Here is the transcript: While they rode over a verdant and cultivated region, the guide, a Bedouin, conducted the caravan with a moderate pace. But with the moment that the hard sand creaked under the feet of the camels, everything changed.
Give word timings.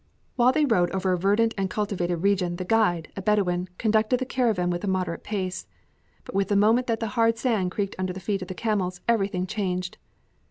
While 0.35 0.51
they 0.51 0.65
rode 0.65 0.89
over 0.95 1.13
a 1.13 1.17
verdant 1.19 1.53
and 1.59 1.69
cultivated 1.69 2.15
region, 2.23 2.55
the 2.55 2.65
guide, 2.65 3.09
a 3.15 3.21
Bedouin, 3.21 3.69
conducted 3.77 4.17
the 4.19 4.25
caravan 4.25 4.71
with 4.71 4.83
a 4.83 4.87
moderate 4.87 5.23
pace. 5.23 5.67
But 6.25 6.33
with 6.33 6.47
the 6.47 6.55
moment 6.55 6.87
that 6.87 6.99
the 6.99 7.09
hard 7.13 7.37
sand 7.37 7.69
creaked 7.69 7.95
under 7.99 8.11
the 8.11 8.19
feet 8.19 8.41
of 8.41 8.47
the 8.47 8.55
camels, 8.55 9.01
everything 9.07 9.45
changed. 9.45 9.99